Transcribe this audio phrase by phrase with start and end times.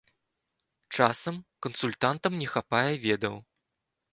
[0.95, 3.35] Часам кансультантам не хапае ведаў.